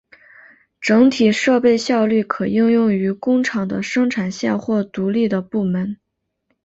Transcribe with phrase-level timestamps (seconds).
[0.79, 5.99] 整体设备效率可应用于工厂的生产线或独立的部门。